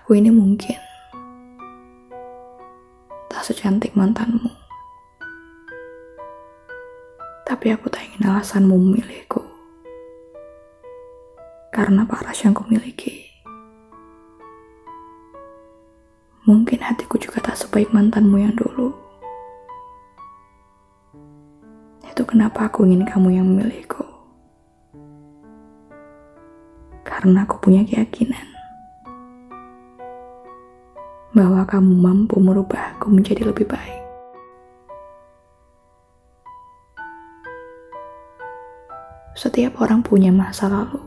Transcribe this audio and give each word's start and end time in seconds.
Aku 0.00 0.16
ini 0.16 0.32
mungkin 0.32 0.80
tak 3.28 3.44
secantik 3.44 3.92
mantanmu. 3.92 4.48
Tapi 7.44 7.68
aku 7.68 7.92
tak 7.92 8.08
ingin 8.08 8.32
alasanmu 8.32 8.80
memilihku. 8.80 9.44
Karena 11.68 12.08
paras 12.08 12.40
yang 12.40 12.56
kumiliki. 12.56 13.28
Mungkin 16.48 16.80
hatiku 16.80 17.20
juga 17.20 17.44
tak 17.44 17.60
sebaik 17.60 17.92
mantanmu 17.92 18.40
yang 18.40 18.56
dulu. 18.56 18.96
Itu 22.08 22.24
kenapa 22.24 22.72
aku 22.72 22.88
ingin 22.88 23.04
kamu 23.04 23.36
yang 23.36 23.44
memilihku. 23.44 24.00
Karena 27.04 27.44
aku 27.44 27.60
punya 27.60 27.84
keyakinan 27.84 28.59
bahwa 31.30 31.62
kamu 31.62 31.94
mampu 31.94 32.42
merubahku 32.42 33.06
menjadi 33.06 33.46
lebih 33.46 33.70
baik. 33.70 34.02
Setiap 39.38 39.78
orang 39.80 40.02
punya 40.02 40.34
masa 40.34 40.66
lalu. 40.66 41.00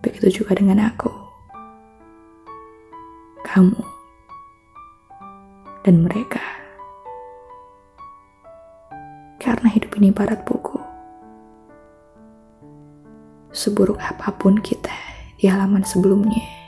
Begitu 0.00 0.42
juga 0.42 0.56
dengan 0.56 0.90
aku. 0.90 1.12
Kamu 3.44 3.82
dan 5.84 5.96
mereka. 6.00 6.40
Karena 9.40 9.68
hidup 9.72 9.92
ini 10.00 10.08
barat 10.08 10.40
buku. 10.48 10.80
Seburuk 13.52 14.00
apa 14.00 14.32
pun 14.34 14.56
kita 14.56 14.94
di 15.36 15.48
halaman 15.48 15.84
sebelumnya. 15.84 16.59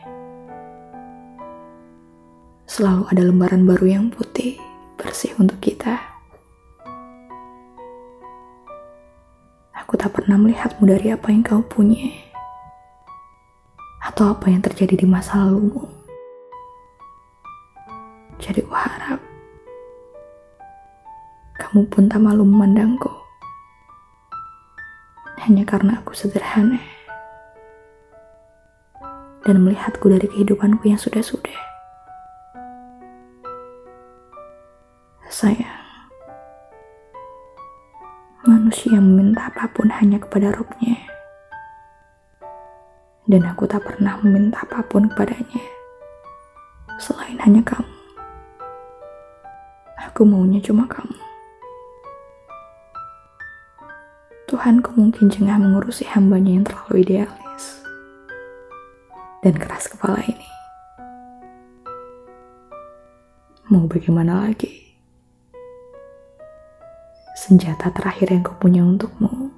Selalu 2.72 3.04
ada 3.12 3.28
lembaran 3.28 3.68
baru 3.68 3.84
yang 3.84 4.08
putih, 4.08 4.56
bersih 4.96 5.36
untuk 5.36 5.60
kita. 5.60 6.00
Aku 9.76 10.00
tak 10.00 10.16
pernah 10.16 10.40
melihatmu 10.40 10.88
dari 10.88 11.12
apa 11.12 11.28
yang 11.28 11.44
kau 11.44 11.60
punya, 11.60 12.08
atau 14.00 14.32
apa 14.32 14.48
yang 14.48 14.64
terjadi 14.64 15.04
di 15.04 15.04
masa 15.04 15.44
lalumu. 15.44 15.84
Jadi 18.40 18.64
ku 18.64 18.72
harap 18.72 19.20
kamu 21.60 21.84
pun 21.92 22.08
tak 22.08 22.24
malu 22.24 22.48
memandangku, 22.48 23.12
hanya 25.44 25.68
karena 25.68 26.00
aku 26.00 26.16
sederhana 26.16 26.80
dan 29.44 29.60
melihatku 29.60 30.08
dari 30.08 30.24
kehidupanku 30.24 30.88
yang 30.88 30.96
sudah-sudah. 30.96 31.71
Sayang, 35.32 35.64
manusia 38.44 39.00
meminta 39.00 39.48
apa 39.48 39.64
pun 39.72 39.88
hanya 39.88 40.20
kepada 40.20 40.52
Robnya. 40.52 40.92
Dan 43.24 43.48
aku 43.48 43.64
tak 43.64 43.80
pernah 43.80 44.20
meminta 44.20 44.60
apa 44.60 44.84
pun 44.84 45.08
kepadanya. 45.08 45.64
Selain 47.00 47.40
hanya 47.48 47.64
kamu. 47.64 47.96
Aku 50.04 50.28
maunya 50.28 50.60
cuma 50.60 50.84
kamu. 50.84 51.16
Tuhanku 54.52 54.92
mungkin 55.00 55.32
jengah 55.32 55.56
mengurusi 55.56 56.04
hambanya 56.12 56.60
yang 56.60 56.64
terlalu 56.68 57.08
idealis. 57.08 57.80
Dan 59.40 59.56
keras 59.56 59.88
kepala 59.88 60.20
ini. 60.28 60.48
Mau 63.72 63.88
bagaimana 63.88 64.44
lagi? 64.44 64.81
Senjata 67.42 67.90
terakhir 67.90 68.30
yang 68.30 68.46
kupunya 68.46 68.86
untukmu 68.86 69.50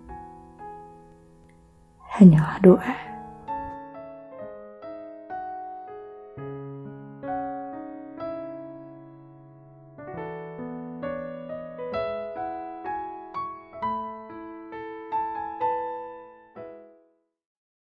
hanyalah 2.17 2.57
doa. 2.65 3.14